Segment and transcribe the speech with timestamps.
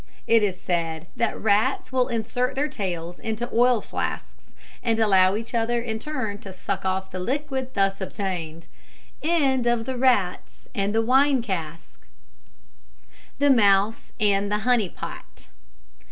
[0.25, 5.53] It is said that rats will insert their tails into oil flasks, and allow each
[5.53, 8.65] other in turn to suck off the liquid thus obtained.
[9.21, 9.27] THE
[13.39, 15.47] MOUSE AND THE HONEY POT.